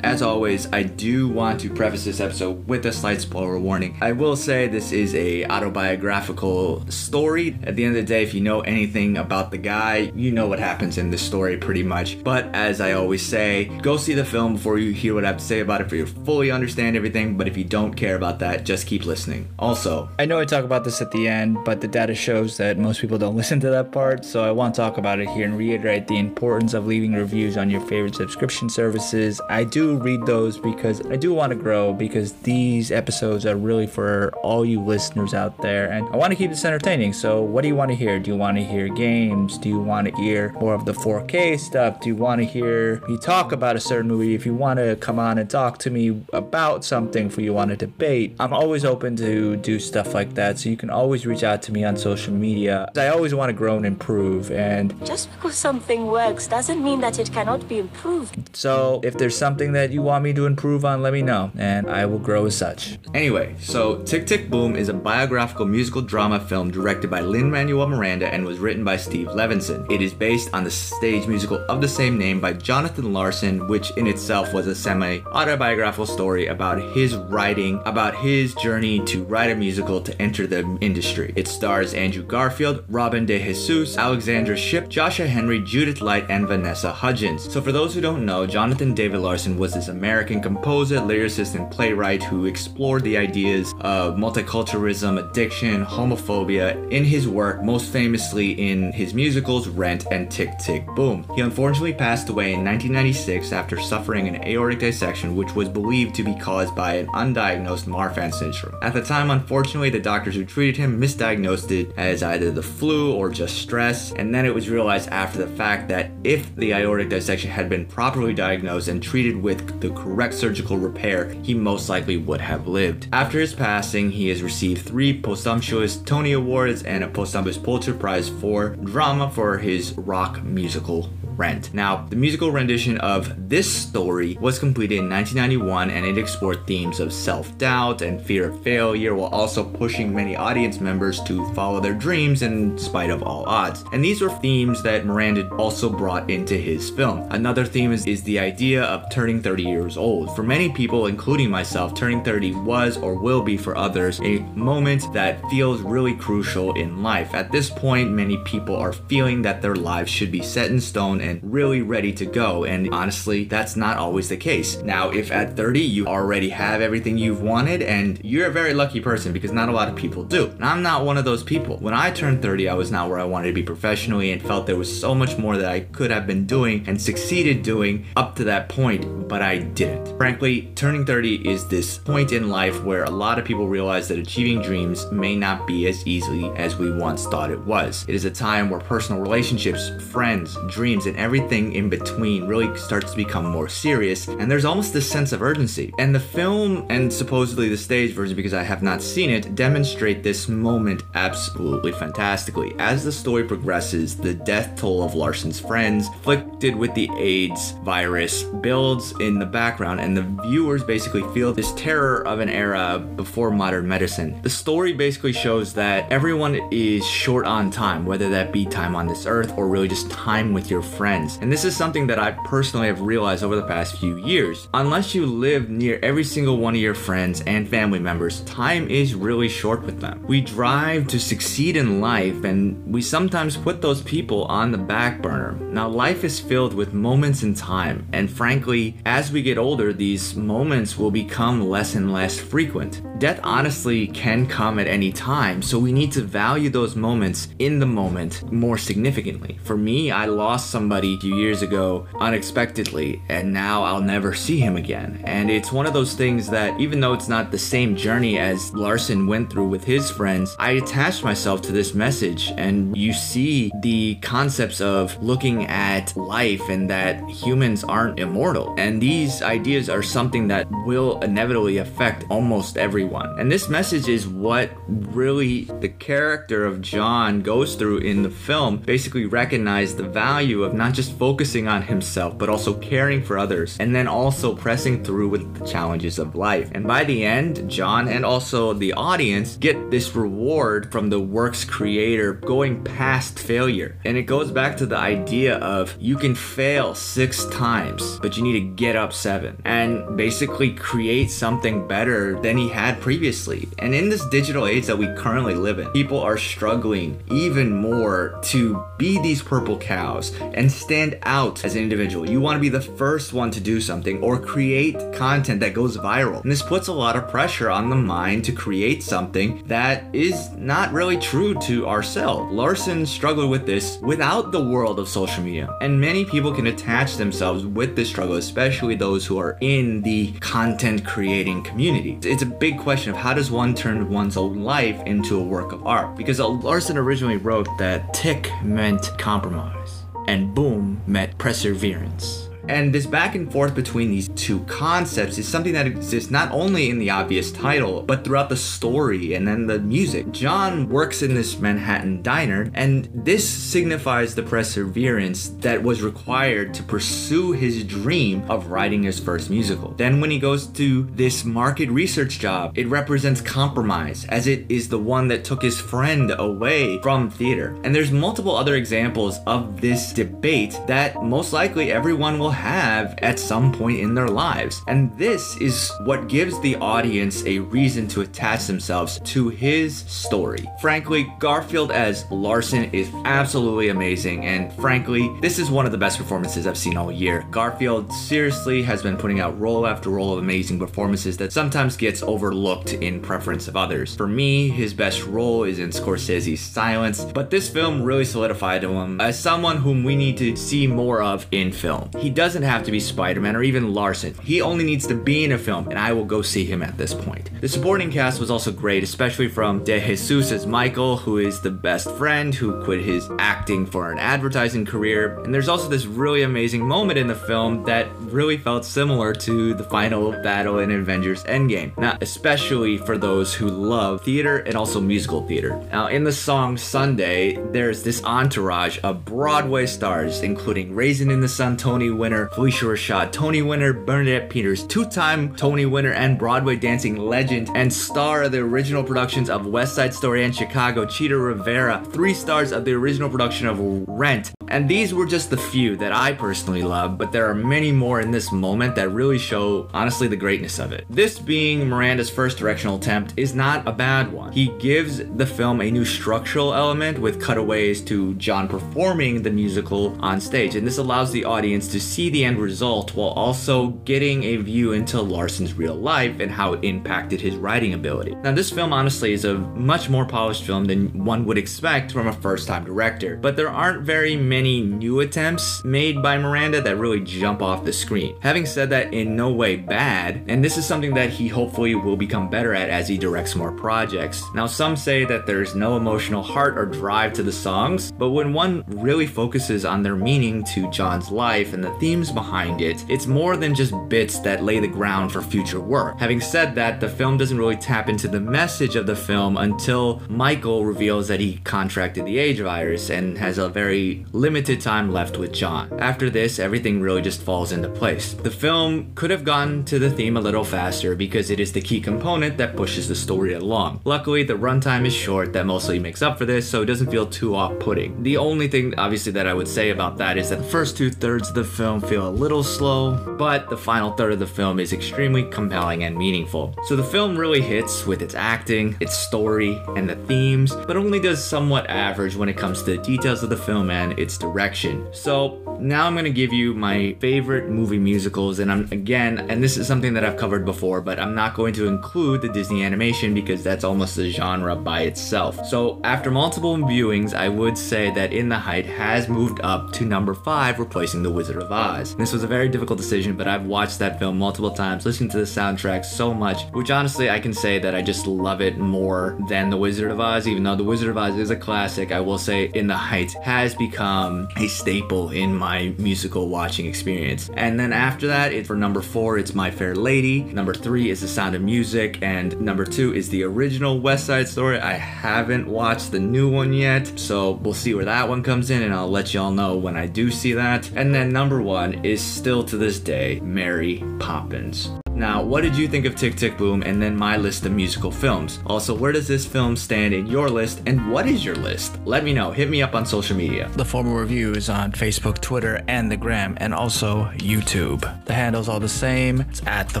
As 0.14 0.22
always, 0.22 0.72
I 0.72 0.84
do 0.84 1.28
want 1.28 1.60
to 1.62 1.68
preface 1.68 2.04
this 2.04 2.20
episode 2.20 2.68
with 2.68 2.86
a 2.86 2.92
slight 2.92 3.20
spoiler 3.20 3.58
warning. 3.58 3.98
I 4.00 4.12
will 4.12 4.36
say 4.36 4.68
this 4.68 4.92
is 4.92 5.12
a 5.12 5.44
autobiographical 5.46 6.88
story. 6.88 7.58
At 7.64 7.74
the 7.74 7.84
end 7.84 7.96
of 7.96 8.06
the 8.06 8.06
day, 8.06 8.22
if 8.22 8.32
you 8.32 8.40
know 8.40 8.60
anything 8.60 9.16
about 9.16 9.50
the 9.50 9.58
guy, 9.58 10.12
you 10.14 10.30
know 10.30 10.46
what 10.46 10.60
happens 10.60 10.98
in 10.98 11.10
this 11.10 11.20
story 11.20 11.56
pretty 11.56 11.82
much. 11.82 12.22
But 12.22 12.44
as 12.54 12.80
I 12.80 12.92
always 12.92 13.26
say, 13.26 13.64
go 13.82 13.96
see 13.96 14.14
the 14.14 14.24
film 14.24 14.52
before 14.52 14.78
you 14.78 14.92
hear 14.92 15.14
what 15.14 15.24
I 15.24 15.26
have 15.26 15.38
to 15.38 15.44
say 15.44 15.58
about 15.58 15.80
it 15.80 15.88
for 15.88 15.96
you 15.96 16.06
fully 16.06 16.52
understand 16.52 16.94
everything. 16.94 17.36
But 17.36 17.48
if 17.48 17.56
you 17.56 17.64
don't 17.64 17.94
care 17.94 18.14
about 18.14 18.38
that, 18.38 18.64
just 18.64 18.86
keep 18.86 19.06
listening. 19.06 19.48
Also, 19.58 20.08
I 20.20 20.26
know 20.26 20.38
I 20.38 20.44
talk 20.44 20.64
about 20.64 20.84
this 20.84 21.02
at 21.02 21.10
the 21.10 21.26
end, 21.26 21.58
but 21.64 21.80
the 21.80 21.88
data 21.88 22.14
shows 22.14 22.56
that 22.58 22.78
most 22.78 23.00
people 23.00 23.18
don't 23.18 23.34
listen 23.42 23.58
to 23.58 23.70
that 23.70 23.90
part, 23.90 24.24
so 24.24 24.44
I 24.44 24.52
want 24.52 24.76
to 24.76 24.80
talk 24.80 24.96
about 24.96 25.18
it 25.18 25.28
here 25.30 25.44
and 25.44 25.58
reiterate 25.58 26.06
the 26.06 26.18
importance 26.18 26.72
of 26.72 26.86
leaving 26.86 27.14
reviews 27.14 27.56
on 27.56 27.68
your 27.68 27.80
favorite 27.80 28.14
subscription 28.14 28.70
services. 28.70 29.40
I 29.50 29.64
do 29.64 30.03
read 30.04 30.26
those 30.26 30.58
because 30.58 31.04
I 31.06 31.16
do 31.16 31.32
want 31.32 31.50
to 31.50 31.56
grow 31.56 31.92
because 31.92 32.34
these 32.42 32.92
episodes 32.92 33.46
are 33.46 33.56
really 33.56 33.86
for 33.86 34.30
all 34.42 34.64
you 34.64 34.80
listeners 34.80 35.32
out 35.34 35.60
there 35.62 35.90
and 35.90 36.06
I 36.12 36.16
want 36.16 36.30
to 36.30 36.36
keep 36.36 36.50
this 36.50 36.64
entertaining. 36.64 37.12
So, 37.14 37.40
what 37.40 37.62
do 37.62 37.68
you 37.68 37.74
want 37.74 37.90
to 37.90 37.96
hear? 37.96 38.18
Do 38.18 38.30
you 38.30 38.36
want 38.36 38.58
to 38.58 38.64
hear 38.64 38.88
games? 38.88 39.56
Do 39.58 39.68
you 39.68 39.78
want 39.80 40.06
to 40.08 40.14
hear 40.14 40.52
more 40.60 40.74
of 40.74 40.84
the 40.84 40.92
4K 40.92 41.58
stuff? 41.58 42.00
Do 42.00 42.08
you 42.08 42.16
want 42.16 42.40
to 42.42 42.44
hear 42.44 43.00
me 43.08 43.16
talk 43.18 43.52
about 43.52 43.76
a 43.76 43.80
certain 43.80 44.08
movie? 44.08 44.34
If 44.34 44.44
you 44.46 44.54
want 44.54 44.78
to 44.78 44.96
come 44.96 45.18
on 45.18 45.38
and 45.38 45.48
talk 45.48 45.78
to 45.78 45.90
me 45.90 46.22
about 46.32 46.84
something 46.84 47.30
for 47.30 47.40
you 47.40 47.54
want 47.54 47.70
to 47.70 47.76
debate, 47.76 48.36
I'm 48.38 48.52
always 48.52 48.84
open 48.84 49.16
to 49.16 49.56
do 49.56 49.78
stuff 49.78 50.12
like 50.14 50.34
that. 50.34 50.58
So, 50.58 50.68
you 50.68 50.76
can 50.76 50.90
always 50.90 51.24
reach 51.26 51.42
out 51.42 51.62
to 51.62 51.72
me 51.72 51.84
on 51.84 51.96
social 51.96 52.34
media. 52.34 52.90
I 52.96 53.08
always 53.08 53.34
want 53.34 53.48
to 53.48 53.54
grow 53.54 53.76
and 53.76 53.86
improve 53.86 54.50
and 54.50 54.94
Just 55.06 55.32
because 55.32 55.56
something 55.56 56.06
works 56.06 56.46
doesn't 56.46 56.82
mean 56.82 57.00
that 57.00 57.18
it 57.18 57.32
cannot 57.32 57.66
be 57.68 57.78
improved. 57.78 58.54
so 58.56 59.00
if 59.02 59.16
there's 59.16 59.36
something 59.36 59.72
that 59.72 59.90
you 59.94 60.02
want 60.02 60.24
me 60.24 60.32
to 60.34 60.46
improve 60.46 60.84
on, 60.84 61.00
let 61.00 61.12
me 61.12 61.22
know 61.22 61.52
and 61.56 61.88
I 61.88 62.06
will 62.06 62.18
grow 62.18 62.46
as 62.46 62.56
such. 62.56 62.98
Anyway, 63.14 63.54
so 63.60 64.02
Tick 64.02 64.26
Tick 64.26 64.50
Boom 64.50 64.76
is 64.76 64.88
a 64.88 64.94
biographical 64.94 65.66
musical 65.66 66.02
drama 66.02 66.40
film 66.40 66.70
directed 66.70 67.10
by 67.10 67.20
Lin 67.20 67.50
Manuel 67.50 67.88
Miranda 67.88 68.32
and 68.32 68.44
was 68.44 68.58
written 68.58 68.84
by 68.84 68.96
Steve 68.96 69.28
Levenson. 69.28 69.90
It 69.90 70.02
is 70.02 70.12
based 70.12 70.52
on 70.52 70.64
the 70.64 70.70
stage 70.70 71.26
musical 71.26 71.64
of 71.68 71.80
the 71.80 71.88
same 71.88 72.18
name 72.18 72.40
by 72.40 72.52
Jonathan 72.52 73.12
Larson, 73.12 73.68
which 73.68 73.90
in 73.96 74.06
itself 74.06 74.52
was 74.52 74.66
a 74.66 74.74
semi 74.74 75.20
autobiographical 75.32 76.06
story 76.06 76.46
about 76.46 76.80
his 76.94 77.16
writing, 77.16 77.80
about 77.84 78.16
his 78.16 78.54
journey 78.56 79.04
to 79.04 79.24
write 79.24 79.50
a 79.50 79.54
musical 79.54 80.00
to 80.00 80.20
enter 80.20 80.46
the 80.46 80.78
industry. 80.80 81.32
It 81.36 81.46
stars 81.46 81.94
Andrew 81.94 82.22
Garfield, 82.22 82.84
Robin 82.88 83.26
De 83.26 83.38
Jesus, 83.38 83.96
Alexandra 83.96 84.56
Shipp, 84.56 84.88
Joshua 84.88 85.26
Henry, 85.26 85.60
Judith 85.60 86.00
Light, 86.00 86.26
and 86.28 86.48
Vanessa 86.48 86.92
Hudgens. 86.92 87.52
So, 87.52 87.60
for 87.60 87.72
those 87.72 87.94
who 87.94 88.00
don't 88.00 88.26
know, 88.26 88.46
Jonathan 88.46 88.94
David 88.94 89.20
Larson 89.20 89.56
was 89.56 89.76
this 89.84 89.94
American 89.94 90.40
composer, 90.40 90.96
lyricist, 90.96 91.54
and 91.54 91.70
playwright 91.70 92.22
who 92.22 92.46
explored 92.46 93.02
the 93.02 93.18
ideas 93.18 93.74
of 93.80 94.16
multiculturalism, 94.16 95.30
addiction, 95.30 95.84
homophobia 95.84 96.90
in 96.90 97.04
his 97.04 97.28
work, 97.28 97.62
most 97.62 97.92
famously 97.92 98.52
in 98.52 98.92
his 98.92 99.12
musicals 99.12 99.68
Rent 99.68 100.06
and 100.10 100.30
Tick 100.30 100.58
Tick 100.58 100.86
Boom. 100.94 101.26
He 101.34 101.42
unfortunately 101.42 101.92
passed 101.92 102.30
away 102.30 102.54
in 102.54 102.64
1996 102.64 103.52
after 103.52 103.78
suffering 103.78 104.26
an 104.26 104.42
aortic 104.44 104.78
dissection, 104.78 105.36
which 105.36 105.54
was 105.54 105.68
believed 105.68 106.14
to 106.14 106.22
be 106.22 106.34
caused 106.34 106.74
by 106.74 106.94
an 106.94 107.06
undiagnosed 107.08 107.84
Marfan 107.84 108.32
syndrome. 108.32 108.76
At 108.80 108.94
the 108.94 109.02
time, 109.02 109.30
unfortunately, 109.30 109.90
the 109.90 110.00
doctors 110.00 110.34
who 110.34 110.44
treated 110.46 110.78
him 110.78 111.00
misdiagnosed 111.00 111.70
it 111.70 111.92
as 111.98 112.22
either 112.22 112.50
the 112.50 112.62
flu 112.62 113.12
or 113.12 113.28
just 113.28 113.58
stress, 113.58 114.12
and 114.12 114.34
then 114.34 114.46
it 114.46 114.54
was 114.54 114.70
realized 114.70 115.10
after 115.10 115.38
the 115.38 115.56
fact 115.56 115.88
that 115.88 116.10
if 116.22 116.54
the 116.56 116.72
aortic 116.72 117.10
dissection 117.10 117.50
had 117.50 117.68
been 117.68 117.84
properly 117.84 118.32
diagnosed 118.32 118.88
and 118.88 119.02
treated 119.02 119.36
with 119.36 119.73
the 119.80 119.90
correct 119.90 120.34
surgical 120.34 120.76
repair, 120.76 121.30
he 121.42 121.54
most 121.54 121.88
likely 121.88 122.16
would 122.16 122.40
have 122.40 122.66
lived. 122.66 123.08
After 123.12 123.40
his 123.40 123.54
passing, 123.54 124.10
he 124.10 124.28
has 124.28 124.42
received 124.42 124.86
three 124.86 125.12
posthumous 125.12 125.96
Tony 125.96 126.32
Awards 126.32 126.82
and 126.82 127.04
a 127.04 127.08
posthumous 127.08 127.58
Pulitzer 127.58 127.94
Prize 127.94 128.28
for 128.28 128.70
drama 128.70 129.30
for 129.30 129.58
his 129.58 129.92
rock 129.94 130.42
musical 130.42 131.10
Rent. 131.36 131.74
Now, 131.74 132.06
the 132.08 132.16
musical 132.16 132.52
rendition 132.52 132.98
of 132.98 133.48
this 133.48 133.70
story 133.72 134.38
was 134.40 134.58
completed 134.58 134.98
in 134.98 135.10
1991 135.10 135.90
and 135.90 136.06
it 136.06 136.18
explored 136.18 136.66
themes 136.66 137.00
of 137.00 137.12
self 137.12 137.56
doubt 137.58 138.02
and 138.02 138.20
fear 138.20 138.50
of 138.50 138.62
failure 138.62 139.14
while 139.14 139.30
also 139.30 139.64
pushing 139.64 140.14
many 140.14 140.36
audience 140.36 140.80
members 140.80 141.20
to 141.24 141.44
follow 141.52 141.80
their 141.80 141.94
dreams 141.94 142.42
in 142.42 142.78
spite 142.78 143.10
of 143.10 143.22
all 143.22 143.44
odds. 143.46 143.84
And 143.92 144.04
these 144.04 144.20
were 144.20 144.30
themes 144.30 144.82
that 144.84 145.06
Miranda 145.06 145.48
also 145.56 145.90
brought 145.90 146.30
into 146.30 146.56
his 146.56 146.90
film. 146.90 147.26
Another 147.30 147.64
theme 147.64 147.92
is, 147.92 148.06
is 148.06 148.22
the 148.22 148.38
idea 148.38 148.84
of 148.84 149.10
turning 149.10 149.42
30 149.54 149.62
years 149.62 149.96
old. 149.96 150.34
For 150.34 150.42
many 150.42 150.68
people, 150.68 151.06
including 151.06 151.48
myself, 151.48 151.94
turning 151.94 152.24
30 152.24 152.56
was 152.56 152.96
or 152.96 153.14
will 153.14 153.40
be 153.40 153.56
for 153.56 153.76
others 153.76 154.20
a 154.24 154.40
moment 154.56 155.04
that 155.12 155.48
feels 155.48 155.80
really 155.80 156.16
crucial 156.16 156.74
in 156.74 157.04
life. 157.04 157.32
At 157.34 157.52
this 157.52 157.70
point, 157.70 158.10
many 158.10 158.36
people 158.38 158.74
are 158.74 158.92
feeling 158.92 159.42
that 159.42 159.62
their 159.62 159.76
lives 159.76 160.10
should 160.10 160.32
be 160.32 160.42
set 160.42 160.72
in 160.72 160.80
stone 160.80 161.20
and 161.20 161.38
really 161.44 161.82
ready 161.82 162.12
to 162.14 162.26
go. 162.26 162.64
And 162.64 162.92
honestly, 162.92 163.44
that's 163.44 163.76
not 163.76 163.96
always 163.96 164.28
the 164.28 164.36
case. 164.36 164.82
Now, 164.82 165.10
if 165.10 165.30
at 165.30 165.56
30 165.56 165.78
you 165.78 166.08
already 166.08 166.48
have 166.48 166.80
everything 166.80 167.16
you've 167.16 167.40
wanted, 167.40 167.80
and 167.80 168.20
you're 168.24 168.48
a 168.48 168.52
very 168.52 168.74
lucky 168.74 168.98
person 168.98 169.32
because 169.32 169.52
not 169.52 169.68
a 169.68 169.72
lot 169.72 169.88
of 169.88 169.94
people 169.94 170.24
do. 170.24 170.46
And 170.46 170.64
I'm 170.64 170.82
not 170.82 171.04
one 171.04 171.16
of 171.16 171.24
those 171.24 171.44
people. 171.44 171.76
When 171.76 171.94
I 171.94 172.10
turned 172.10 172.42
30, 172.42 172.68
I 172.68 172.74
was 172.74 172.90
not 172.90 173.08
where 173.08 173.20
I 173.20 173.24
wanted 173.24 173.46
to 173.46 173.54
be 173.54 173.62
professionally 173.62 174.32
and 174.32 174.42
felt 174.42 174.66
there 174.66 174.74
was 174.74 175.00
so 175.00 175.14
much 175.14 175.38
more 175.38 175.56
that 175.56 175.70
I 175.70 175.78
could 175.78 176.10
have 176.10 176.26
been 176.26 176.44
doing 176.44 176.82
and 176.88 177.00
succeeded 177.00 177.62
doing 177.62 178.06
up 178.16 178.34
to 178.34 178.44
that 178.44 178.68
point, 178.68 179.28
but 179.28 179.43
I 179.44 179.58
didn't. 179.58 180.16
Frankly, 180.16 180.72
turning 180.74 181.04
30 181.04 181.48
is 181.48 181.68
this 181.68 181.98
point 181.98 182.32
in 182.32 182.48
life 182.48 182.82
where 182.82 183.04
a 183.04 183.10
lot 183.10 183.38
of 183.38 183.44
people 183.44 183.68
realize 183.68 184.08
that 184.08 184.18
achieving 184.18 184.62
dreams 184.62 185.10
may 185.12 185.36
not 185.36 185.66
be 185.66 185.86
as 185.86 186.06
easily 186.06 186.50
as 186.56 186.76
we 186.76 186.90
once 186.90 187.26
thought 187.26 187.50
it 187.50 187.60
was. 187.60 188.04
It 188.08 188.14
is 188.14 188.24
a 188.24 188.30
time 188.30 188.70
where 188.70 188.80
personal 188.80 189.20
relationships, 189.20 189.90
friends, 190.10 190.56
dreams, 190.68 191.06
and 191.06 191.16
everything 191.16 191.74
in 191.74 191.90
between 191.90 192.46
really 192.46 192.74
starts 192.78 193.10
to 193.10 193.16
become 193.16 193.44
more 193.44 193.68
serious, 193.68 194.28
and 194.28 194.50
there's 194.50 194.64
almost 194.64 194.92
this 194.92 195.08
sense 195.08 195.32
of 195.32 195.42
urgency. 195.42 195.92
And 195.98 196.14
the 196.14 196.20
film 196.20 196.86
and 196.88 197.12
supposedly 197.12 197.68
the 197.68 197.76
stage 197.76 198.12
version, 198.12 198.36
because 198.36 198.54
I 198.54 198.62
have 198.62 198.82
not 198.82 199.02
seen 199.02 199.28
it, 199.28 199.54
demonstrate 199.54 200.22
this 200.22 200.48
moment 200.48 201.02
absolutely 201.14 201.92
fantastically. 201.92 202.74
As 202.78 203.04
the 203.04 203.12
story 203.12 203.44
progresses, 203.44 204.16
the 204.16 204.34
death 204.34 204.76
toll 204.76 205.02
of 205.02 205.14
Larson's 205.14 205.60
friends, 205.60 206.08
afflicted 206.08 206.74
with 206.74 206.94
the 206.94 207.10
AIDS 207.18 207.72
virus, 207.84 208.42
builds 208.42 209.12
in 209.20 209.33
the 209.38 209.46
background, 209.46 210.00
and 210.00 210.16
the 210.16 210.22
viewers 210.42 210.82
basically 210.84 211.22
feel 211.32 211.52
this 211.52 211.72
terror 211.74 212.26
of 212.26 212.40
an 212.40 212.48
era 212.48 212.98
before 212.98 213.50
modern 213.50 213.86
medicine. 213.88 214.40
The 214.42 214.50
story 214.50 214.92
basically 214.92 215.32
shows 215.32 215.74
that 215.74 216.10
everyone 216.10 216.60
is 216.70 217.06
short 217.06 217.46
on 217.46 217.70
time, 217.70 218.04
whether 218.04 218.28
that 218.30 218.52
be 218.52 218.66
time 218.66 218.94
on 218.94 219.06
this 219.06 219.26
earth 219.26 219.52
or 219.56 219.68
really 219.68 219.88
just 219.88 220.10
time 220.10 220.52
with 220.52 220.70
your 220.70 220.82
friends 220.82 221.04
friends. 221.04 221.38
And 221.42 221.52
this 221.52 221.64
is 221.64 221.76
something 221.76 222.06
that 222.08 222.18
I 222.18 222.32
personally 222.32 222.86
have 222.86 223.00
realized 223.00 223.44
over 223.44 223.56
the 223.56 223.66
past 223.66 223.98
few 223.98 224.16
years. 224.16 224.68
Unless 224.74 225.14
you 225.14 225.26
live 225.26 225.68
near 225.68 225.98
every 226.02 226.24
single 226.24 226.56
one 226.56 226.74
of 226.74 226.80
your 226.80 226.94
friends 226.94 227.42
and 227.46 227.68
family 227.68 227.98
members, 227.98 228.40
time 228.42 228.88
is 228.88 229.14
really 229.14 229.48
short 229.48 229.82
with 229.82 230.00
them. 230.00 230.24
We 230.26 230.40
drive 230.40 231.06
to 231.08 231.20
succeed 231.20 231.76
in 231.76 232.00
life 232.00 232.42
and 232.44 232.92
we 232.92 233.02
sometimes 233.02 233.56
put 233.56 233.80
those 233.80 234.02
people 234.02 234.44
on 234.44 234.72
the 234.72 234.78
back 234.78 235.22
burner. 235.22 235.52
Now, 235.70 235.88
life 235.88 236.24
is 236.24 236.40
filled 236.40 236.74
with 236.74 236.94
moments 236.94 237.42
in 237.42 237.54
time, 237.54 238.06
and 238.12 238.30
frankly, 238.30 238.96
as 239.04 239.23
we 239.30 239.42
get 239.42 239.58
older, 239.58 239.92
these 239.92 240.34
moments 240.34 240.98
will 240.98 241.10
become 241.10 241.68
less 241.68 241.94
and 241.94 242.12
less 242.12 242.38
frequent. 242.38 243.02
Death 243.24 243.40
honestly 243.42 244.06
can 244.08 244.46
come 244.46 244.78
at 244.78 244.86
any 244.86 245.10
time, 245.10 245.62
so 245.62 245.78
we 245.78 245.92
need 245.92 246.12
to 246.12 246.20
value 246.20 246.68
those 246.68 246.94
moments 246.94 247.48
in 247.58 247.78
the 247.78 247.86
moment 247.86 248.52
more 248.52 248.76
significantly. 248.76 249.58
For 249.64 249.78
me, 249.78 250.10
I 250.10 250.26
lost 250.26 250.68
somebody 250.68 251.14
a 251.14 251.18
few 251.20 251.34
years 251.34 251.62
ago 251.62 252.06
unexpectedly, 252.20 253.22
and 253.30 253.50
now 253.50 253.82
I'll 253.82 254.02
never 254.02 254.34
see 254.34 254.60
him 254.60 254.76
again. 254.76 255.22
And 255.24 255.50
it's 255.50 255.72
one 255.72 255.86
of 255.86 255.94
those 255.94 256.12
things 256.12 256.50
that, 256.50 256.78
even 256.78 257.00
though 257.00 257.14
it's 257.14 257.26
not 257.26 257.50
the 257.50 257.56
same 257.56 257.96
journey 257.96 258.38
as 258.38 258.74
Larson 258.74 259.26
went 259.26 259.50
through 259.50 259.68
with 259.68 259.84
his 259.84 260.10
friends, 260.10 260.54
I 260.58 260.72
attached 260.72 261.24
myself 261.24 261.62
to 261.62 261.72
this 261.72 261.94
message, 261.94 262.52
and 262.58 262.94
you 262.94 263.14
see 263.14 263.72
the 263.80 264.16
concepts 264.16 264.82
of 264.82 265.16
looking 265.22 265.64
at 265.68 266.14
life 266.14 266.68
and 266.68 266.90
that 266.90 267.26
humans 267.30 267.84
aren't 267.84 268.18
immortal. 268.18 268.74
And 268.76 269.00
these 269.00 269.40
ideas 269.40 269.88
are 269.88 270.02
something 270.02 270.46
that 270.48 270.66
will 270.84 271.22
inevitably 271.22 271.78
affect 271.78 272.26
almost 272.28 272.76
everyone. 272.76 273.13
And 273.22 273.50
this 273.50 273.68
message 273.68 274.08
is 274.08 274.26
what 274.26 274.70
really 274.88 275.64
the 275.80 275.88
character 275.88 276.64
of 276.64 276.80
John 276.80 277.42
goes 277.42 277.74
through 277.74 277.98
in 277.98 278.22
the 278.22 278.30
film. 278.30 278.78
Basically, 278.78 279.26
recognize 279.26 279.94
the 279.94 280.02
value 280.02 280.62
of 280.62 280.74
not 280.74 280.94
just 280.94 281.16
focusing 281.18 281.68
on 281.68 281.82
himself, 281.82 282.36
but 282.38 282.48
also 282.48 282.74
caring 282.74 283.22
for 283.22 283.38
others, 283.38 283.76
and 283.78 283.94
then 283.94 284.08
also 284.08 284.54
pressing 284.54 285.04
through 285.04 285.28
with 285.28 285.54
the 285.54 285.66
challenges 285.66 286.18
of 286.18 286.34
life. 286.34 286.70
And 286.72 286.86
by 286.86 287.04
the 287.04 287.24
end, 287.24 287.68
John 287.70 288.08
and 288.08 288.24
also 288.24 288.72
the 288.72 288.92
audience 288.94 289.56
get 289.56 289.90
this 289.90 290.14
reward 290.14 290.90
from 290.90 291.10
the 291.10 291.20
work's 291.20 291.64
creator 291.64 292.32
going 292.34 292.82
past 292.84 293.38
failure. 293.38 293.98
And 294.04 294.16
it 294.16 294.22
goes 294.22 294.50
back 294.50 294.76
to 294.78 294.86
the 294.86 294.96
idea 294.96 295.56
of 295.58 295.96
you 296.00 296.16
can 296.16 296.34
fail 296.34 296.94
six 296.94 297.44
times, 297.46 298.18
but 298.20 298.36
you 298.36 298.42
need 298.42 298.60
to 298.60 298.74
get 298.74 298.96
up 298.96 299.12
seven 299.12 299.60
and 299.64 300.16
basically 300.16 300.72
create 300.72 301.30
something 301.30 301.86
better 301.86 302.40
than 302.40 302.56
he 302.56 302.68
had 302.68 303.00
previously. 303.04 303.68
And 303.80 303.94
in 303.94 304.08
this 304.08 304.24
digital 304.28 304.66
age 304.66 304.86
that 304.86 304.96
we 304.96 305.06
currently 305.08 305.54
live 305.54 305.78
in, 305.78 305.90
people 305.90 306.18
are 306.18 306.38
struggling 306.38 307.22
even 307.30 307.70
more 307.70 308.40
to 308.44 308.82
be 308.96 309.20
these 309.20 309.42
purple 309.42 309.76
cows 309.76 310.34
and 310.54 310.72
stand 310.72 311.18
out 311.24 311.62
as 311.66 311.74
an 311.76 311.82
individual. 311.82 312.26
You 312.26 312.40
want 312.40 312.56
to 312.56 312.62
be 312.62 312.70
the 312.70 312.80
first 312.80 313.34
one 313.34 313.50
to 313.50 313.60
do 313.60 313.78
something 313.78 314.22
or 314.22 314.40
create 314.40 314.96
content 315.12 315.60
that 315.60 315.74
goes 315.74 315.98
viral. 315.98 316.40
And 316.42 316.50
this 316.50 316.62
puts 316.62 316.88
a 316.88 316.94
lot 316.94 317.14
of 317.14 317.28
pressure 317.28 317.70
on 317.70 317.90
the 317.90 317.96
mind 317.96 318.42
to 318.46 318.52
create 318.52 319.02
something 319.02 319.62
that 319.66 320.04
is 320.14 320.48
not 320.52 320.90
really 320.94 321.18
true 321.18 321.52
to 321.68 321.86
ourselves. 321.86 322.54
Larson 322.54 323.04
struggled 323.04 323.50
with 323.50 323.66
this 323.66 323.98
without 324.00 324.50
the 324.50 324.64
world 324.64 324.98
of 324.98 325.10
social 325.10 325.44
media. 325.44 325.68
And 325.82 326.00
many 326.00 326.24
people 326.24 326.54
can 326.54 326.68
attach 326.68 327.16
themselves 327.16 327.66
with 327.66 327.96
this 327.96 328.08
struggle, 328.08 328.36
especially 328.36 328.94
those 328.94 329.26
who 329.26 329.36
are 329.38 329.58
in 329.60 330.00
the 330.00 330.32
content 330.40 331.04
creating 331.04 331.64
community. 331.64 332.18
It's 332.22 332.42
a 332.42 332.46
big 332.46 332.78
question 332.84 333.12
of 333.12 333.16
how 333.16 333.32
does 333.32 333.50
one 333.50 333.74
turn 333.74 334.10
one's 334.10 334.36
own 334.36 334.60
life 334.60 335.00
into 335.06 335.40
a 335.40 335.42
work 335.42 335.72
of 335.72 335.86
art? 335.86 336.16
Because 336.16 336.38
uh, 336.38 336.46
Larson 336.46 336.98
originally 336.98 337.38
wrote 337.38 337.66
that 337.78 338.12
tick 338.12 338.50
meant 338.62 339.10
compromise 339.18 340.02
and 340.28 340.54
boom 340.54 341.00
meant 341.06 341.36
perseverance. 341.38 342.43
And 342.68 342.94
this 342.94 343.06
back 343.06 343.34
and 343.34 343.50
forth 343.50 343.74
between 343.74 344.10
these 344.10 344.28
two 344.30 344.60
concepts 344.60 345.38
is 345.38 345.46
something 345.46 345.72
that 345.74 345.86
exists 345.86 346.30
not 346.30 346.50
only 346.52 346.90
in 346.90 346.98
the 346.98 347.10
obvious 347.10 347.52
title, 347.52 348.02
but 348.02 348.24
throughout 348.24 348.48
the 348.48 348.56
story 348.56 349.34
and 349.34 349.46
then 349.46 349.66
the 349.66 349.78
music. 349.78 350.30
John 350.32 350.88
works 350.88 351.22
in 351.22 351.34
this 351.34 351.58
Manhattan 351.58 352.22
diner, 352.22 352.70
and 352.74 353.08
this 353.12 353.48
signifies 353.48 354.34
the 354.34 354.42
perseverance 354.42 355.48
that 355.60 355.82
was 355.82 356.02
required 356.02 356.72
to 356.74 356.82
pursue 356.82 357.52
his 357.52 357.84
dream 357.84 358.42
of 358.50 358.68
writing 358.68 359.02
his 359.02 359.20
first 359.20 359.50
musical. 359.50 359.92
Then, 359.96 360.20
when 360.20 360.30
he 360.30 360.38
goes 360.38 360.66
to 360.68 361.04
this 361.12 361.44
market 361.44 361.90
research 361.90 362.38
job, 362.38 362.72
it 362.76 362.88
represents 362.88 363.40
compromise, 363.40 364.24
as 364.26 364.46
it 364.46 364.64
is 364.68 364.88
the 364.88 364.98
one 364.98 365.28
that 365.28 365.44
took 365.44 365.62
his 365.62 365.80
friend 365.80 366.32
away 366.38 367.00
from 367.02 367.30
theater. 367.30 367.76
And 367.84 367.94
there's 367.94 368.10
multiple 368.10 368.56
other 368.56 368.74
examples 368.76 369.38
of 369.46 369.80
this 369.80 370.12
debate 370.12 370.78
that 370.86 371.22
most 371.22 371.52
likely 371.52 371.92
everyone 371.92 372.38
will 372.38 372.53
have 372.54 373.18
at 373.18 373.38
some 373.38 373.72
point 373.72 374.00
in 374.00 374.14
their 374.14 374.28
lives. 374.28 374.82
And 374.86 375.16
this 375.18 375.56
is 375.58 375.92
what 376.04 376.28
gives 376.28 376.58
the 376.60 376.76
audience 376.76 377.44
a 377.44 377.58
reason 377.58 378.08
to 378.08 378.22
attach 378.22 378.66
themselves 378.66 379.20
to 379.20 379.48
his 379.48 379.98
story. 379.98 380.64
Frankly, 380.80 381.32
Garfield 381.38 381.90
as 381.90 382.24
Larson 382.30 382.84
is 382.92 383.10
absolutely 383.24 383.88
amazing, 383.88 384.44
and 384.44 384.72
frankly, 384.74 385.30
this 385.40 385.58
is 385.58 385.70
one 385.70 385.86
of 385.86 385.92
the 385.92 385.98
best 385.98 386.18
performances 386.18 386.66
I've 386.66 386.78
seen 386.78 386.96
all 386.96 387.10
year. 387.10 387.44
Garfield 387.50 388.12
seriously 388.12 388.82
has 388.82 389.02
been 389.02 389.16
putting 389.16 389.40
out 389.40 389.58
role 389.58 389.86
after 389.86 390.10
role 390.10 390.32
of 390.32 390.38
amazing 390.38 390.78
performances 390.78 391.36
that 391.38 391.52
sometimes 391.52 391.96
gets 391.96 392.22
overlooked 392.22 392.92
in 392.92 393.20
preference 393.20 393.68
of 393.68 393.76
others. 393.76 394.14
For 394.14 394.26
me, 394.26 394.68
his 394.68 394.94
best 394.94 395.24
role 395.24 395.64
is 395.64 395.78
in 395.78 395.90
Scorsese's 395.90 396.60
Silence, 396.60 397.24
but 397.24 397.50
this 397.50 397.68
film 397.68 398.02
really 398.02 398.24
solidified 398.24 398.84
him 398.84 399.20
as 399.20 399.38
someone 399.38 399.78
whom 399.78 400.04
we 400.04 400.14
need 400.16 400.36
to 400.36 400.54
see 400.56 400.86
more 400.86 401.22
of 401.22 401.46
in 401.50 401.72
film. 401.72 402.10
He 402.18 402.28
does 402.28 402.43
doesn't 402.44 402.62
have 402.62 402.84
to 402.84 402.90
be 402.90 403.00
Spider 403.00 403.40
Man 403.40 403.56
or 403.56 403.62
even 403.62 403.94
Larson. 403.94 404.34
He 404.42 404.60
only 404.60 404.84
needs 404.84 405.06
to 405.06 405.14
be 405.14 405.44
in 405.44 405.52
a 405.52 405.56
film, 405.56 405.88
and 405.88 405.98
I 405.98 406.12
will 406.12 406.26
go 406.26 406.42
see 406.42 406.66
him 406.66 406.82
at 406.82 406.98
this 406.98 407.14
point. 407.14 407.48
The 407.62 407.68
supporting 407.70 408.10
cast 408.10 408.38
was 408.38 408.50
also 408.50 408.70
great, 408.70 409.02
especially 409.02 409.48
from 409.48 409.82
De 409.82 409.98
Jesus 409.98 410.52
as 410.52 410.66
Michael, 410.66 411.16
who 411.16 411.38
is 411.38 411.62
the 411.62 411.70
best 411.70 412.10
friend 412.16 412.54
who 412.54 412.84
quit 412.84 413.00
his 413.00 413.30
acting 413.38 413.86
for 413.86 414.12
an 414.12 414.18
advertising 414.18 414.84
career. 414.84 415.40
And 415.40 415.54
there's 415.54 415.70
also 415.70 415.88
this 415.88 416.04
really 416.04 416.42
amazing 416.42 416.86
moment 416.86 417.18
in 417.18 417.28
the 417.28 417.34
film 417.34 417.82
that 417.84 418.08
really 418.18 418.58
felt 418.58 418.84
similar 418.84 419.32
to 419.36 419.72
the 419.72 419.84
final 419.84 420.32
battle 420.42 420.80
in 420.80 420.90
Avengers 420.90 421.44
Endgame. 421.44 421.96
Now, 421.96 422.18
especially 422.20 422.98
for 422.98 423.16
those 423.16 423.54
who 423.54 423.68
love 423.70 424.20
theater 424.20 424.58
and 424.58 424.74
also 424.74 425.00
musical 425.00 425.46
theater. 425.48 425.82
Now, 425.90 426.08
in 426.08 426.24
the 426.24 426.32
song 426.32 426.76
Sunday, 426.76 427.56
there's 427.72 428.02
this 428.02 428.22
entourage 428.22 428.98
of 429.02 429.24
Broadway 429.24 429.86
stars, 429.86 430.42
including 430.42 430.94
Raisin 430.94 431.30
in 431.30 431.40
the 431.40 431.48
Sun 431.48 431.78
Tony 431.78 432.10
winner 432.10 432.33
winner 432.34 432.48
Phylicia 432.48 432.88
Rashad, 432.88 433.30
Tony 433.30 433.62
winner 433.62 433.92
Bernadette 433.92 434.50
Peters, 434.50 434.84
two 434.86 435.04
time 435.04 435.54
Tony 435.54 435.86
winner 435.86 436.12
and 436.12 436.36
Broadway 436.36 436.74
dancing 436.74 437.16
legend, 437.16 437.70
and 437.74 437.92
star 437.92 438.42
of 438.42 438.52
the 438.52 438.58
original 438.58 439.04
productions 439.04 439.48
of 439.48 439.66
West 439.66 439.94
Side 439.94 440.12
Story 440.12 440.44
and 440.44 440.54
Chicago, 440.54 441.04
Chita 441.06 441.36
Rivera, 441.36 442.04
three 442.10 442.34
stars 442.34 442.72
of 442.72 442.84
the 442.84 442.92
original 442.92 443.30
production 443.30 443.68
of 443.68 443.78
Rent. 444.08 444.52
And 444.68 444.88
these 444.88 445.12
were 445.12 445.26
just 445.26 445.50
the 445.50 445.56
few 445.56 445.96
that 445.96 446.12
I 446.12 446.32
personally 446.32 446.82
love, 446.82 447.18
but 447.18 447.32
there 447.32 447.48
are 447.48 447.54
many 447.54 447.92
more 447.92 448.20
in 448.20 448.30
this 448.30 448.50
moment 448.50 448.94
that 448.96 449.10
really 449.10 449.38
show, 449.38 449.88
honestly, 449.92 450.26
the 450.26 450.36
greatness 450.36 450.78
of 450.78 450.92
it. 450.92 451.04
This 451.10 451.38
being 451.38 451.88
Miranda's 451.88 452.30
first 452.30 452.58
directional 452.58 452.96
attempt 452.96 453.34
is 453.36 453.54
not 453.54 453.86
a 453.86 453.92
bad 453.92 454.32
one. 454.32 454.52
He 454.52 454.68
gives 454.78 455.18
the 455.18 455.46
film 455.46 455.80
a 455.80 455.90
new 455.90 456.04
structural 456.04 456.74
element 456.74 457.18
with 457.18 457.40
cutaways 457.40 458.00
to 458.02 458.34
John 458.34 458.66
performing 458.66 459.42
the 459.42 459.50
musical 459.50 460.16
on 460.20 460.40
stage, 460.40 460.76
and 460.76 460.86
this 460.86 460.98
allows 460.98 461.30
the 461.30 461.44
audience 461.44 461.88
to 461.88 462.00
see 462.00 462.30
the 462.30 462.44
end 462.44 462.58
result 462.58 463.14
while 463.14 463.30
also 463.30 463.88
getting 464.04 464.44
a 464.44 464.56
view 464.56 464.92
into 464.92 465.20
Larson's 465.20 465.74
real 465.74 465.94
life 465.94 466.40
and 466.40 466.50
how 466.50 466.72
it 466.72 466.84
impacted 466.84 467.40
his 467.40 467.56
writing 467.56 467.94
ability. 467.94 468.34
Now, 468.42 468.52
this 468.52 468.70
film 468.70 468.92
honestly 468.92 469.32
is 469.32 469.44
a 469.44 469.54
much 469.54 470.08
more 470.08 470.24
polished 470.24 470.64
film 470.64 470.86
than 470.86 471.24
one 471.24 471.44
would 471.44 471.58
expect 471.58 472.12
from 472.12 472.28
a 472.28 472.32
first 472.32 472.66
time 472.66 472.84
director, 472.84 473.36
but 473.36 473.56
there 473.56 473.68
aren't 473.68 474.02
very 474.02 474.36
many 474.36 474.53
new 474.62 475.20
attempts 475.20 475.84
made 475.84 476.22
by 476.22 476.38
Miranda 476.38 476.80
that 476.80 476.96
really 476.96 477.20
jump 477.20 477.62
off 477.62 477.84
the 477.84 477.92
screen. 477.92 478.36
Having 478.40 478.66
said 478.66 478.90
that, 478.90 479.12
in 479.12 479.36
no 479.36 479.50
way 479.50 479.76
bad, 479.76 480.44
and 480.48 480.64
this 480.64 480.76
is 480.76 480.86
something 480.86 481.14
that 481.14 481.30
he 481.30 481.48
hopefully 481.48 481.94
will 481.94 482.16
become 482.16 482.48
better 482.48 482.74
at 482.74 482.88
as 482.88 483.08
he 483.08 483.18
directs 483.18 483.54
more 483.54 483.72
projects. 483.72 484.42
Now, 484.54 484.66
some 484.66 484.96
say 484.96 485.24
that 485.24 485.46
there's 485.46 485.74
no 485.74 485.96
emotional 485.96 486.42
heart 486.42 486.78
or 486.78 486.86
drive 486.86 487.32
to 487.34 487.42
the 487.42 487.52
songs, 487.52 488.12
but 488.12 488.30
when 488.30 488.52
one 488.52 488.84
really 488.88 489.26
focuses 489.26 489.84
on 489.84 490.02
their 490.02 490.16
meaning 490.16 490.64
to 490.64 490.90
John's 490.90 491.30
life 491.30 491.72
and 491.72 491.82
the 491.82 491.94
themes 491.98 492.30
behind 492.30 492.80
it, 492.80 493.04
it's 493.08 493.26
more 493.26 493.56
than 493.56 493.74
just 493.74 493.94
bits 494.08 494.38
that 494.40 494.62
lay 494.62 494.80
the 494.80 494.88
ground 494.88 495.32
for 495.32 495.42
future 495.42 495.80
work. 495.80 496.18
Having 496.18 496.40
said 496.40 496.74
that, 496.74 497.00
the 497.00 497.08
film 497.08 497.36
doesn't 497.36 497.58
really 497.58 497.76
tap 497.76 498.08
into 498.08 498.28
the 498.28 498.40
message 498.40 498.96
of 498.96 499.06
the 499.06 499.16
film 499.16 499.56
until 499.56 500.22
Michael 500.28 500.84
reveals 500.84 501.28
that 501.28 501.40
he 501.40 501.58
contracted 501.64 502.24
the 502.24 502.38
AIDS 502.38 502.60
virus 502.60 503.10
and 503.10 503.36
has 503.38 503.58
a 503.58 503.68
very 503.68 504.24
limited 504.44 504.78
time 504.78 505.10
left 505.10 505.38
with 505.38 505.54
John. 505.54 505.88
After 505.98 506.28
this, 506.28 506.58
everything 506.58 507.00
really 507.00 507.22
just 507.22 507.40
falls 507.40 507.72
into 507.72 507.88
place. 507.88 508.34
The 508.34 508.50
film 508.50 509.10
could 509.14 509.30
have 509.30 509.42
gone 509.42 509.86
to 509.86 509.98
the 509.98 510.10
theme 510.10 510.36
a 510.36 510.40
little 510.40 510.64
faster 510.64 511.16
because 511.16 511.48
it 511.48 511.60
is 511.60 511.72
the 511.72 511.80
key 511.80 511.98
component 511.98 512.58
that 512.58 512.76
pushes 512.76 513.08
the 513.08 513.14
story 513.14 513.54
along. 513.54 514.02
Luckily, 514.04 514.42
the 514.42 514.52
runtime 514.52 515.06
is 515.06 515.14
short 515.14 515.54
that 515.54 515.64
mostly 515.64 515.98
makes 515.98 516.20
up 516.20 516.36
for 516.36 516.44
this, 516.44 516.68
so 516.68 516.82
it 516.82 516.84
doesn't 516.84 517.10
feel 517.10 517.24
too 517.24 517.56
off-putting. 517.56 518.22
The 518.22 518.36
only 518.36 518.68
thing, 518.68 518.92
obviously, 518.98 519.32
that 519.32 519.46
I 519.46 519.54
would 519.54 519.66
say 519.66 519.88
about 519.88 520.18
that 520.18 520.36
is 520.36 520.50
that 520.50 520.58
the 520.58 520.64
first 520.64 520.98
two 520.98 521.10
thirds 521.10 521.48
of 521.48 521.54
the 521.54 521.64
film 521.64 522.02
feel 522.02 522.28
a 522.28 522.38
little 522.44 522.62
slow, 522.62 523.36
but 523.38 523.70
the 523.70 523.78
final 523.78 524.12
third 524.12 524.34
of 524.34 524.40
the 524.40 524.46
film 524.46 524.78
is 524.78 524.92
extremely 524.92 525.44
compelling 525.44 526.04
and 526.04 526.18
meaningful. 526.18 526.74
So 526.84 526.96
the 526.96 527.02
film 527.02 527.34
really 527.34 527.62
hits 527.62 528.06
with 528.06 528.20
its 528.20 528.34
acting, 528.34 528.94
its 529.00 529.16
story, 529.16 529.80
and 529.96 530.06
the 530.06 530.16
themes, 530.16 530.76
but 530.86 530.98
only 530.98 531.18
does 531.18 531.42
somewhat 531.42 531.88
average 531.88 532.36
when 532.36 532.50
it 532.50 532.58
comes 532.58 532.82
to 532.82 532.90
the 532.90 533.02
details 533.02 533.42
of 533.42 533.48
the 533.48 533.56
film 533.56 533.88
and 533.88 534.18
its 534.18 534.33
direction. 534.38 535.06
So 535.12 535.60
now 535.80 536.06
I'm 536.06 536.14
gonna 536.14 536.30
give 536.30 536.52
you 536.52 536.74
my 536.74 537.16
favorite 537.20 537.68
movie 537.68 537.98
musicals, 537.98 538.58
and 538.58 538.70
I'm 538.70 538.88
again, 538.92 539.46
and 539.50 539.62
this 539.62 539.76
is 539.76 539.86
something 539.86 540.14
that 540.14 540.24
I've 540.24 540.36
covered 540.36 540.64
before, 540.64 541.00
but 541.00 541.18
I'm 541.18 541.34
not 541.34 541.54
going 541.54 541.74
to 541.74 541.86
include 541.86 542.42
the 542.42 542.48
Disney 542.48 542.84
animation 542.84 543.34
because 543.34 543.62
that's 543.62 543.84
almost 543.84 544.18
a 544.18 544.30
genre 544.30 544.76
by 544.76 545.02
itself. 545.02 545.64
So 545.66 546.00
after 546.04 546.30
multiple 546.30 546.76
viewings, 546.76 547.34
I 547.34 547.48
would 547.48 547.76
say 547.76 548.10
that 548.12 548.32
In 548.32 548.48
the 548.48 548.58
Height 548.58 548.86
has 548.86 549.28
moved 549.28 549.60
up 549.62 549.92
to 549.92 550.04
number 550.04 550.34
five, 550.34 550.78
replacing 550.78 551.22
The 551.22 551.30
Wizard 551.30 551.56
of 551.56 551.70
Oz. 551.70 552.14
This 552.16 552.32
was 552.32 552.44
a 552.44 552.48
very 552.48 552.68
difficult 552.68 552.98
decision, 552.98 553.36
but 553.36 553.48
I've 553.48 553.66
watched 553.66 553.98
that 553.98 554.18
film 554.18 554.38
multiple 554.38 554.70
times, 554.70 555.04
listened 555.04 555.30
to 555.32 555.38
the 555.38 555.44
soundtrack 555.44 556.04
so 556.04 556.32
much, 556.32 556.62
which 556.72 556.90
honestly 556.90 557.30
I 557.30 557.40
can 557.40 557.52
say 557.52 557.78
that 557.78 557.94
I 557.94 558.02
just 558.02 558.26
love 558.26 558.60
it 558.60 558.78
more 558.78 559.38
than 559.48 559.70
The 559.70 559.76
Wizard 559.76 560.10
of 560.10 560.20
Oz, 560.20 560.46
even 560.46 560.62
though 560.62 560.76
The 560.76 560.84
Wizard 560.84 561.10
of 561.10 561.18
Oz 561.18 561.36
is 561.36 561.50
a 561.50 561.56
classic. 561.56 562.12
I 562.12 562.20
will 562.20 562.38
say 562.38 562.70
In 562.74 562.86
the 562.86 562.96
Height 562.96 563.32
has 563.42 563.74
become 563.74 564.23
Um, 564.24 564.48
a 564.56 564.68
staple 564.68 565.30
in 565.30 565.54
my 565.54 565.94
musical 565.98 566.48
watching 566.48 566.86
experience. 566.86 567.50
And 567.54 567.78
then 567.78 567.92
after 567.92 568.26
that, 568.28 568.52
it, 568.52 568.66
for 568.66 568.74
number 568.76 569.02
four, 569.02 569.38
it's 569.38 569.54
My 569.54 569.70
Fair 569.70 569.94
Lady. 569.94 570.44
Number 570.44 570.72
three 570.72 571.10
is 571.10 571.20
The 571.20 571.28
Sound 571.28 571.54
of 571.54 571.62
Music. 571.62 572.18
And 572.22 572.58
number 572.60 572.84
two 572.84 573.14
is 573.14 573.28
the 573.28 573.42
original 573.42 574.00
West 574.00 574.26
Side 574.26 574.48
Story. 574.48 574.78
I 574.78 574.94
haven't 574.94 575.68
watched 575.68 576.10
the 576.10 576.20
new 576.20 576.48
one 576.48 576.72
yet, 576.72 577.18
so 577.18 577.52
we'll 577.52 577.74
see 577.74 577.94
where 577.94 578.04
that 578.06 578.28
one 578.28 578.42
comes 578.42 578.70
in, 578.70 578.82
and 578.82 578.94
I'll 578.94 579.10
let 579.10 579.34
y'all 579.34 579.50
know 579.50 579.76
when 579.76 579.96
I 579.96 580.06
do 580.06 580.30
see 580.30 580.52
that. 580.54 580.90
And 580.94 581.14
then 581.14 581.32
number 581.32 581.60
one 581.60 582.04
is 582.04 582.22
still 582.22 582.64
to 582.64 582.76
this 582.76 582.98
day 582.98 583.40
Mary 583.40 584.02
Poppins. 584.20 584.90
Now, 585.14 585.44
what 585.44 585.60
did 585.60 585.76
you 585.76 585.86
think 585.86 586.06
of 586.06 586.16
Tick 586.16 586.34
Tick 586.34 586.58
Boom 586.58 586.82
and 586.82 587.00
then 587.00 587.16
my 587.16 587.36
list 587.36 587.64
of 587.64 587.70
musical 587.72 588.10
films? 588.10 588.58
Also, 588.66 588.92
where 588.92 589.12
does 589.12 589.28
this 589.28 589.46
film 589.46 589.76
stand 589.76 590.12
in 590.12 590.26
your 590.26 590.48
list 590.50 590.82
and 590.86 591.08
what 591.12 591.26
is 591.26 591.44
your 591.44 591.54
list? 591.54 592.00
Let 592.04 592.24
me 592.24 592.32
know. 592.32 592.50
Hit 592.50 592.68
me 592.68 592.82
up 592.82 592.96
on 592.96 593.06
social 593.06 593.36
media. 593.36 593.68
The 593.74 593.84
formal 593.84 594.14
review 594.16 594.52
is 594.54 594.68
on 594.68 594.90
Facebook, 594.90 595.40
Twitter, 595.40 595.84
and 595.86 596.10
the 596.10 596.16
Gram, 596.16 596.56
and 596.60 596.74
also 596.74 597.26
YouTube. 597.36 598.00
The 598.24 598.34
handle's 598.34 598.68
all 598.68 598.80
the 598.80 598.88
same. 598.88 599.42
It's 599.42 599.62
at 599.66 599.88
the 599.90 600.00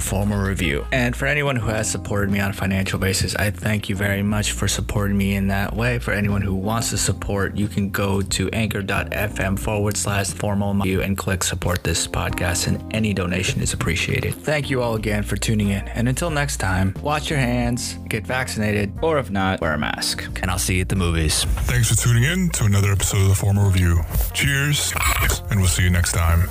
formal 0.00 0.40
review. 0.40 0.84
And 0.90 1.14
for 1.14 1.26
anyone 1.26 1.56
who 1.56 1.68
has 1.68 1.88
supported 1.88 2.30
me 2.30 2.40
on 2.40 2.50
a 2.50 2.54
financial 2.54 2.98
basis, 2.98 3.36
I 3.36 3.50
thank 3.50 3.88
you 3.88 3.94
very 3.94 4.22
much 4.22 4.50
for 4.50 4.66
supporting 4.66 5.16
me 5.16 5.36
in 5.36 5.46
that 5.46 5.76
way. 5.76 6.00
For 6.00 6.10
anyone 6.10 6.42
who 6.42 6.56
wants 6.56 6.90
to 6.90 6.98
support, 6.98 7.56
you 7.56 7.68
can 7.68 7.90
go 7.90 8.20
to 8.20 8.50
anchor.fm 8.50 9.60
forward 9.60 9.96
slash 9.96 10.30
formal 10.30 10.74
review 10.74 11.02
and 11.02 11.16
click 11.16 11.44
support 11.44 11.84
this 11.84 12.08
podcast, 12.08 12.66
and 12.66 12.82
any 12.92 13.14
donation 13.14 13.62
is 13.62 13.72
appreciated. 13.72 14.34
Thank 14.34 14.70
you 14.70 14.82
all 14.82 14.98
again 15.04 15.22
for 15.22 15.36
tuning 15.36 15.68
in. 15.68 15.86
And 15.88 16.08
until 16.08 16.30
next 16.30 16.56
time, 16.56 16.94
wash 17.02 17.28
your 17.28 17.38
hands, 17.38 17.98
get 18.08 18.26
vaccinated, 18.26 18.90
or 19.02 19.18
if 19.18 19.30
not, 19.30 19.60
wear 19.60 19.74
a 19.74 19.78
mask. 19.78 20.24
And 20.40 20.50
I'll 20.50 20.58
see 20.58 20.76
you 20.76 20.80
at 20.80 20.88
the 20.88 20.96
movies. 20.96 21.44
Thanks 21.44 21.90
for 21.90 22.02
tuning 22.02 22.24
in 22.24 22.48
to 22.50 22.64
another 22.64 22.90
episode 22.90 23.20
of 23.20 23.28
the 23.28 23.34
Formal 23.34 23.66
Review. 23.66 24.00
Cheers, 24.32 24.94
and 25.50 25.60
we'll 25.60 25.68
see 25.68 25.82
you 25.82 25.90
next 25.90 26.12
time. 26.12 26.48